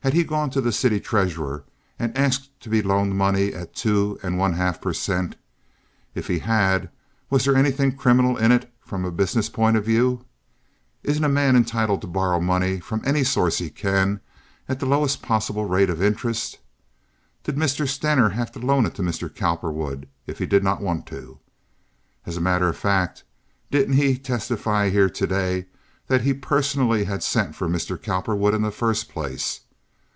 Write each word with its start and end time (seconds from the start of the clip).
Had 0.00 0.12
he 0.12 0.24
gone 0.24 0.50
to 0.50 0.60
the 0.60 0.72
city 0.72 1.00
treasurer 1.00 1.64
and 1.98 2.16
asked 2.16 2.60
to 2.60 2.68
be 2.68 2.82
loaned 2.82 3.16
money 3.16 3.52
at 3.54 3.74
two 3.74 4.20
and 4.22 4.38
one 4.38 4.52
half 4.52 4.78
per 4.80 4.92
cent.? 4.92 5.36
If 6.14 6.28
he 6.28 6.40
had, 6.40 6.90
was 7.30 7.44
there 7.44 7.56
anything 7.56 7.96
criminal 7.96 8.36
in 8.36 8.52
it 8.52 8.70
from 8.78 9.04
a 9.06 9.10
business 9.10 9.48
point 9.48 9.74
of 9.76 9.86
view? 9.86 10.24
Isn't 11.02 11.24
a 11.24 11.30
man 11.30 11.56
entitled 11.56 12.02
to 12.02 12.06
borrow 12.06 12.40
money 12.40 12.78
from 12.78 13.00
any 13.06 13.24
source 13.24 13.56
he 13.56 13.70
can 13.70 14.20
at 14.68 14.78
the 14.80 14.86
lowest 14.86 15.22
possible 15.22 15.64
rate 15.64 15.88
of 15.90 16.02
interest? 16.02 16.58
Did 17.42 17.56
Mr. 17.56 17.88
Stener 17.88 18.28
have 18.28 18.52
to 18.52 18.60
loan 18.60 18.84
it 18.84 18.94
to 18.96 19.02
Mr. 19.02 19.34
Cowperwood 19.34 20.06
if 20.26 20.38
he 20.40 20.44
did 20.46 20.62
not 20.62 20.82
want 20.82 21.06
to? 21.06 21.40
As 22.26 22.36
a 22.36 22.40
matter 22.42 22.68
of 22.68 22.76
fact 22.76 23.24
didn't 23.70 23.94
he 23.94 24.18
testify 24.18 24.90
here 24.90 25.08
to 25.08 25.26
day 25.26 25.66
that 26.06 26.20
he 26.20 26.34
personally 26.34 27.04
had 27.06 27.22
sent 27.22 27.56
for 27.56 27.66
Mr. 27.66 28.00
Cowperwood 28.00 28.54
in 28.54 28.60
the 28.62 28.70
first 28.70 29.08
place? 29.08 29.62